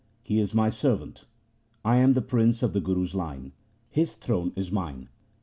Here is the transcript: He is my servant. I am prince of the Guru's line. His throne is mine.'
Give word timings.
He 0.23 0.39
is 0.39 0.55
my 0.55 0.71
servant. 0.71 1.25
I 1.85 1.97
am 1.97 2.15
prince 2.15 2.63
of 2.63 2.73
the 2.73 2.81
Guru's 2.81 3.13
line. 3.13 3.51
His 3.91 4.13
throne 4.15 4.51
is 4.55 4.71
mine.' 4.71 5.09